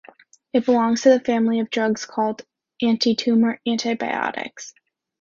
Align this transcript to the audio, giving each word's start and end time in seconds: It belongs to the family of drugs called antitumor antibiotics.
It 0.51 0.65
belongs 0.65 1.03
to 1.03 1.09
the 1.11 1.19
family 1.19 1.59
of 1.59 1.69
drugs 1.69 2.05
called 2.07 2.43
antitumor 2.81 3.59
antibiotics. 3.67 4.73